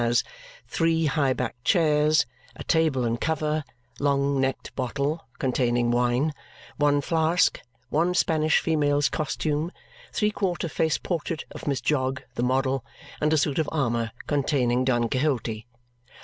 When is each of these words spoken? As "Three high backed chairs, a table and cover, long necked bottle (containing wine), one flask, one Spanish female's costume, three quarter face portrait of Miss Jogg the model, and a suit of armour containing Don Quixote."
As 0.03 0.23
"Three 0.67 1.05
high 1.05 1.33
backed 1.33 1.63
chairs, 1.63 2.25
a 2.55 2.63
table 2.63 3.05
and 3.05 3.21
cover, 3.21 3.63
long 3.99 4.41
necked 4.41 4.75
bottle 4.75 5.27
(containing 5.37 5.91
wine), 5.91 6.33
one 6.77 7.01
flask, 7.01 7.61
one 7.89 8.15
Spanish 8.15 8.59
female's 8.61 9.09
costume, 9.09 9.71
three 10.11 10.31
quarter 10.31 10.67
face 10.69 10.97
portrait 10.97 11.45
of 11.51 11.67
Miss 11.67 11.81
Jogg 11.81 12.21
the 12.33 12.41
model, 12.41 12.83
and 13.21 13.31
a 13.31 13.37
suit 13.37 13.59
of 13.59 13.69
armour 13.71 14.09
containing 14.25 14.85
Don 14.85 15.07
Quixote." 15.07 15.67